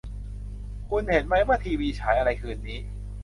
[0.89, 2.79] คุณเห็นมั้ยว่าทีวีฉายอะไรคืนนี้